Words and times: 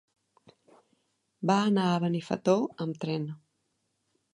Va 1.53 1.59
anar 1.67 1.85
a 1.91 2.01
Benifato 2.07 2.59
amb 2.87 3.03
tren. 3.05 3.33